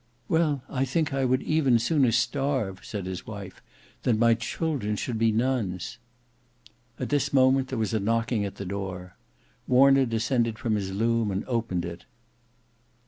[0.27, 3.61] "Well, I think I would even sooner starve," said his wife,
[4.01, 5.99] "than my children should be nuns."
[6.99, 9.15] At this moment there was a knocking at the door.
[9.67, 12.05] Warner descended from his loom and opened it.